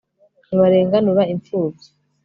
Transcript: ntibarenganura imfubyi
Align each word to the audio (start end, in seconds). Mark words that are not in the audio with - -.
ntibarenganura 0.45 1.21
imfubyi 1.33 1.87